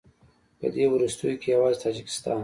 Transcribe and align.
په 0.59 0.67
دې 0.75 0.85
وروستیو 0.93 1.39
کې 1.41 1.47
یوازې 1.55 1.79
تاجکستان 1.83 2.39